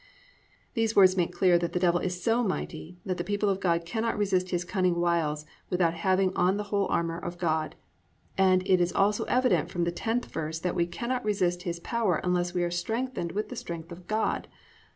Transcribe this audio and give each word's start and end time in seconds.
"+ 0.37 0.73
These 0.73 0.95
words 0.95 1.15
make 1.15 1.29
it 1.29 1.33
clear 1.33 1.59
that 1.59 1.73
the 1.73 1.79
Devil 1.79 1.99
is 1.99 2.23
so 2.23 2.43
mighty 2.43 2.97
that 3.05 3.17
the 3.17 3.23
people 3.23 3.49
of 3.49 3.59
God 3.59 3.85
cannot 3.85 4.17
resist 4.17 4.49
his 4.49 4.65
cunning 4.65 4.95
wiles 4.99 5.45
without 5.69 5.93
having 5.93 6.35
on 6.35 6.57
the 6.57 6.63
whole 6.73 6.87
armour 6.87 7.19
of 7.19 7.37
God, 7.37 7.75
and 8.35 8.67
it 8.67 8.81
is 8.81 8.91
also 8.91 9.25
evident 9.25 9.69
from 9.69 9.83
the 9.83 9.91
10th 9.91 10.25
verse 10.25 10.57
that 10.57 10.73
we 10.73 10.87
cannot 10.87 11.23
resist 11.23 11.61
his 11.69 11.79
power 11.79 12.19
unless 12.23 12.51
we 12.51 12.63
are 12.63 12.71
strengthened 12.71 13.33
with 13.33 13.49
the 13.49 13.55
strength 13.55 13.91
of 13.91 14.07
God. 14.07 14.47